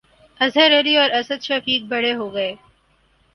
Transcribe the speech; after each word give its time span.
اظہر 0.39 0.79
علی 0.79 0.95
اور 0.97 1.09
اسد 1.19 1.41
شفیق 1.41 1.83
'بڑے' 1.83 2.15
ہو 2.15 2.33
گئے 2.33 2.53